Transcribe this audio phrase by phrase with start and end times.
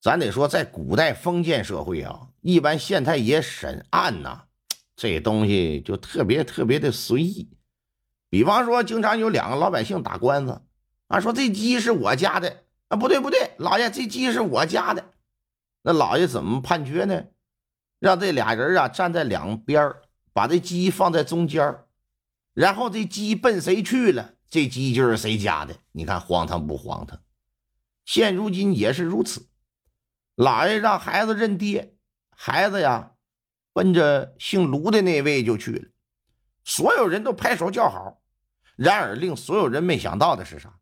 [0.00, 4.44] 咱得说，在古代封建社会啊，一般县太爷审案呐，
[4.94, 7.50] 这东西就特别特别的随意。
[8.30, 10.62] 比方说，经常有两个老百姓打官司，
[11.08, 15.04] 啊，说这鸡是我家的，啊，不对不对，老爷，这鸡是我家的。
[15.82, 17.24] 那老爷怎么判决呢？
[17.98, 19.92] 让这俩人啊站在两边
[20.32, 21.78] 把这鸡放在中间
[22.54, 25.74] 然后这鸡奔谁去了，这鸡就是谁家的。
[25.90, 27.18] 你看荒唐不荒唐？
[28.04, 29.47] 现如今也是如此。
[30.38, 31.96] 老爷让孩子认爹，
[32.30, 33.14] 孩子呀，
[33.72, 35.88] 奔着姓卢的那位就去了。
[36.62, 38.22] 所有人都拍手叫好。
[38.76, 40.78] 然而，令所有人没想到的是啥？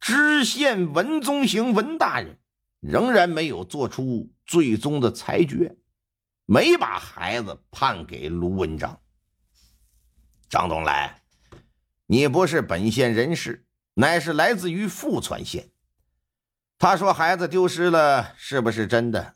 [0.00, 2.38] 知县文宗行文大人
[2.80, 5.76] 仍然没有做出最终的裁决，
[6.46, 8.98] 没把孩子判给卢文章。
[10.48, 11.20] 张东来，
[12.06, 15.68] 你不是本县人士，乃是来自于富川县。
[16.78, 19.34] 他说：“孩子丢失了，是不是真的？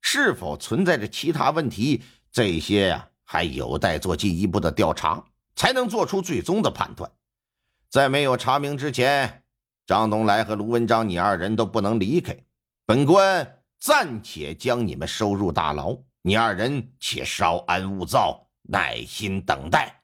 [0.00, 2.02] 是否存在着其他问题？
[2.32, 5.24] 这些呀，还有待做进一步的调查，
[5.54, 7.08] 才能做出最终的判断。
[7.88, 9.44] 在没有查明之前，
[9.86, 12.36] 张东来和卢文章，你二人都不能离开。
[12.84, 20.02] 本官暂且将你们收入大牢，你二人且稍安勿躁，耐心等待。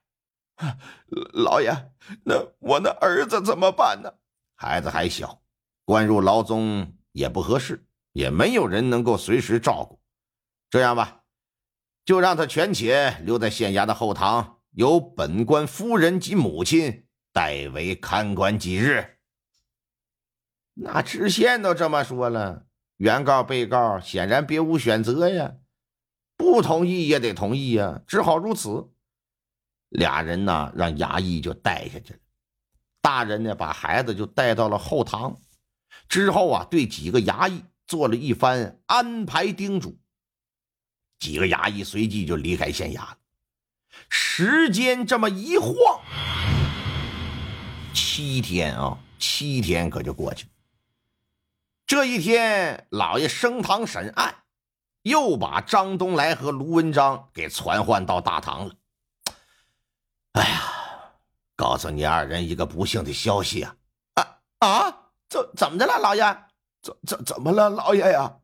[1.32, 1.74] 老爷，
[2.24, 4.12] 那我那儿子怎么办呢？
[4.54, 5.36] 孩子还小。”
[5.86, 10.00] 关入牢中也不合适，也没有人能够随时照顾。
[10.68, 11.22] 这样吧，
[12.04, 19.18] 就让他全且留在县衙的后堂，由本官夫人及母亲代为看管几日。
[20.74, 22.66] 那知县都这么说了，
[22.96, 25.54] 原告、被告显然别无选择呀，
[26.36, 28.90] 不同意也得同意呀，只好如此。
[29.88, 32.18] 俩人呢，让衙役就带下去了。
[33.00, 35.40] 大人呢，把孩子就带到了后堂。
[36.08, 39.98] 之后啊，对几个衙役做了一番安排叮嘱，
[41.18, 43.18] 几个衙役随即就离开县衙了。
[44.08, 46.00] 时间这么一晃，
[47.94, 50.50] 七天啊，七天可就过去了。
[51.86, 54.42] 这一天，老爷升堂审案，
[55.02, 58.74] 又把张东来和卢文章给传唤到大堂了。
[60.32, 60.72] 哎呀，
[61.54, 63.76] 告诉你二人一个不幸的消息啊！
[64.14, 64.95] 啊啊！
[65.36, 66.22] 怎怎么的了，老爷？
[66.82, 68.36] 怎怎怎么了，老爷呀？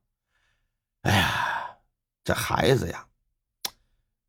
[1.03, 1.77] 哎呀，
[2.25, 3.07] 这孩子呀，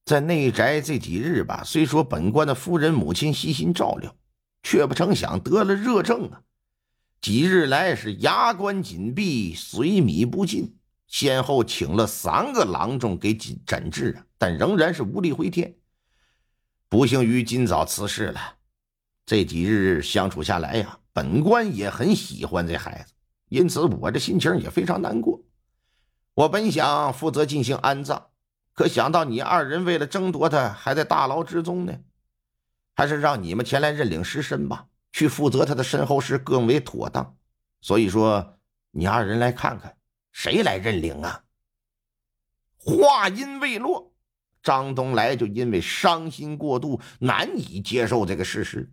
[0.05, 4.15] 在内宅这几日吧，虽说本官的夫人母亲悉心照料，
[4.63, 6.41] 却不成想得了热症啊！
[7.21, 15.75] 几日来是牙关紧闭，水米不进，先后请了三个郎中给诊诊治啊，但仍然是无力回天。
[16.89, 18.55] 不幸于今早辞世了。
[19.25, 20.99] 这几日相处下来呀。
[21.13, 23.13] 本官也很喜欢这孩子，
[23.49, 25.43] 因此我这心情也非常难过。
[26.33, 28.29] 我本想负责进行安葬，
[28.73, 31.93] 可想到你二人为了争夺他还在大牢之中呢，
[32.95, 37.37] 还是让你们前来认领尸身吧，去负责他的身后事更为妥当。
[37.79, 38.57] 所以说，
[38.89, 39.95] 你二人来看看，
[40.31, 41.43] 谁来认领啊？
[42.77, 44.15] 话音未落，
[44.63, 48.91] 张东来就因为伤心过度，难以接受这个事实，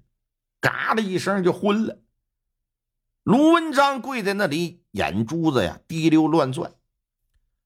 [0.60, 1.98] 嘎的一声就昏了。
[3.22, 6.72] 卢文章跪在那里，眼珠子呀滴溜乱转，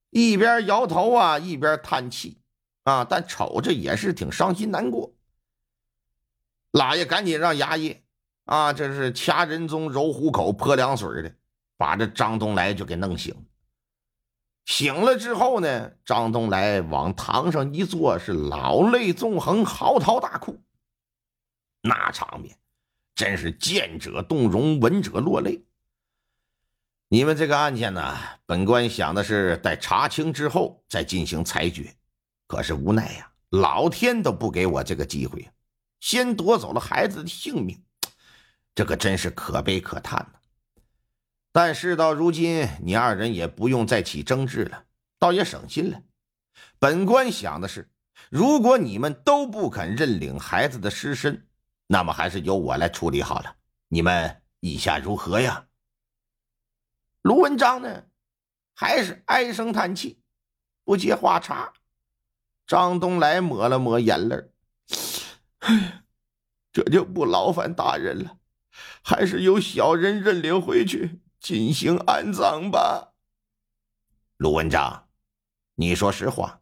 [0.09, 2.41] 一边摇头啊，一边叹气
[2.83, 5.13] 啊，但瞅着也是挺伤心难过。
[6.71, 8.01] 老爷赶紧让衙役
[8.43, 11.33] 啊，这是掐人中、揉虎口、泼凉水的，
[11.77, 13.33] 把这张东来就给弄醒。
[14.65, 20.61] 醒了之后呢，张东来往堂上一坐，是老泪纵横，嚎啕大哭，
[21.81, 22.57] 那场面。
[23.15, 25.63] 真是见者动容，闻者落泪。
[27.07, 31.95] 你们这个案件呢，本官想的是待查清之后再进行裁决，
[32.45, 35.49] 可是无奈呀，老天都不给我这个机会，
[36.01, 37.81] 先夺走了孩子的性命，
[38.73, 40.39] 这可真是可悲可叹呐。
[41.53, 44.83] 但事到如今，你二人也不用再起争执了，
[45.17, 46.01] 倒也省心了。
[46.79, 47.89] 本官想的是，
[48.29, 51.47] 如果你们都不肯认领孩子的尸身，
[51.87, 53.55] 那么还是由我来处理好了，
[53.89, 55.67] 你们意下如何呀？
[57.21, 58.05] 卢文章呢，
[58.73, 60.21] 还是唉声叹气，
[60.83, 61.73] 不接话茬。
[62.65, 64.49] 张东来抹了抹眼泪
[65.59, 66.03] 哎，
[66.71, 68.39] 这就不劳烦大人了，
[69.03, 73.13] 还是由小人认领回去进行安葬吧。
[74.37, 75.07] 卢文章，
[75.75, 76.61] 你说实话，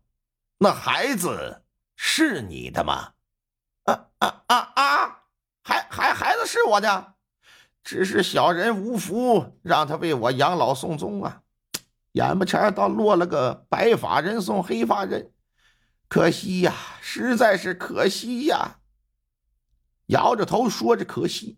[0.57, 1.63] 那孩子
[1.95, 3.13] 是你的吗？
[3.85, 4.72] 啊啊啊！
[6.45, 7.15] 是我的，
[7.83, 11.41] 只是小人无福，让他为我养老送终啊。
[12.13, 15.31] 眼巴前倒落了个白发人送黑发人，
[16.07, 18.77] 可惜呀，实在是可惜呀。
[20.07, 21.57] 摇着头说着可惜，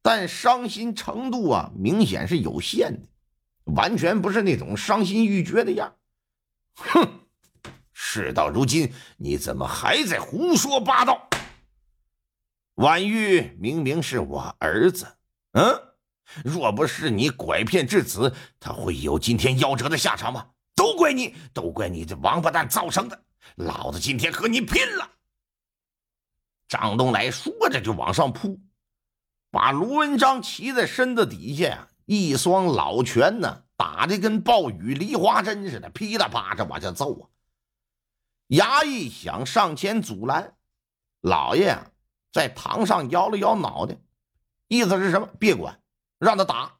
[0.00, 3.08] 但伤心程度啊，明显是有限的，
[3.74, 5.96] 完全不是那种伤心欲绝的样。
[6.76, 7.20] 哼，
[7.92, 11.28] 事到如今，你怎么还在胡说八道？
[12.74, 15.06] 婉玉明明是我儿子，
[15.52, 15.62] 嗯。
[16.42, 20.48] 若不是你拐骗至此，他会有今天夭折的下场吗？
[20.74, 23.24] 都怪你，都怪你这王八蛋造成的！
[23.56, 25.08] 老子今天和你拼了！
[26.66, 28.58] 张东来说着就往上扑，
[29.50, 37.28] 把卢文章骑在身子底下，一双老拳呢打的跟暴雨梨花针似的，噼里啪啦往下揍啊！
[38.48, 40.56] 衙役想上前阻拦，
[41.20, 41.78] 老爷
[42.34, 43.96] 在堂上摇了摇脑袋，
[44.66, 45.28] 意思是什么？
[45.38, 45.80] 别管。
[46.18, 46.78] 让他打。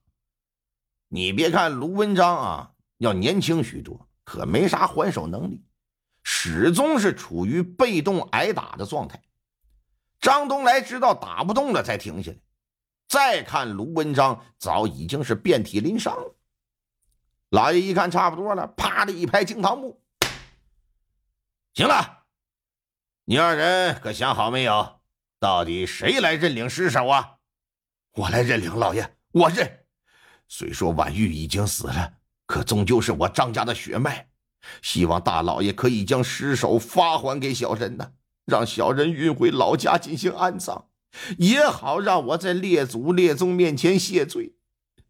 [1.06, 5.64] 你别看卢文章啊，要年轻许多，可没啥还手能力，
[6.24, 9.22] 始终是处于被动挨打的状态。
[10.18, 12.38] 张东来知道打不动了，才停下来。
[13.06, 16.34] 再看卢文章，早已经是遍体鳞伤了。
[17.50, 20.02] 老爷一看差不多了，啪的一拍惊堂木
[21.74, 22.24] ：“行了，
[23.24, 25.00] 你二人可想好没有？
[25.44, 27.32] 到底谁来认领尸首啊？
[28.14, 29.80] 我来认领，老爷。”我认，
[30.48, 32.14] 虽说婉玉已经死了，
[32.46, 34.28] 可终究是我张家的血脉。
[34.80, 38.12] 希望大老爷可以将尸首发还给小人呐，
[38.46, 40.86] 让小人运回老家进行安葬，
[41.36, 44.54] 也好让我在列祖列宗面前谢罪。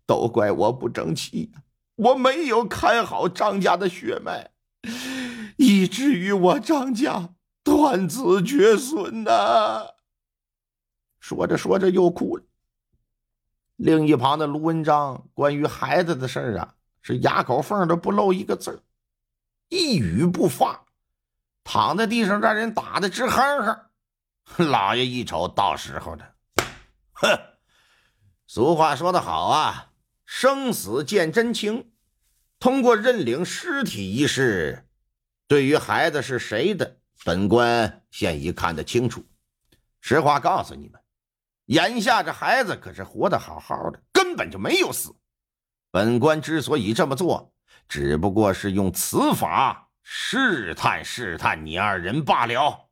[0.04, 1.52] 都怪我不争气，
[1.94, 4.50] 我没有看好张家的血脉，
[5.58, 9.94] 以至于我张家断子绝孙呐。
[11.24, 12.44] 说着说着又哭了。
[13.76, 18.82] 另一旁的卢文章，关于孩子的事儿啊，是哑口缝都不露一个字，
[19.70, 20.84] 一语不发，
[21.64, 24.68] 躺在地上让人打的直哼哼。
[24.70, 26.34] 老爷一瞅，到时候了，
[27.14, 27.40] 哼，
[28.46, 29.92] 俗话说得好啊，
[30.26, 31.90] 生死见真情。
[32.58, 34.86] 通过认领尸体一事，
[35.48, 39.24] 对于孩子是谁的，本官现已看得清楚。
[40.02, 41.00] 实话告诉你们。
[41.66, 45.14] 眼下这孩子可是活得好好的，根本就没有死。
[45.90, 47.52] 本官之所以这么做，
[47.88, 52.83] 只不过是用此法试探试探你二人罢了。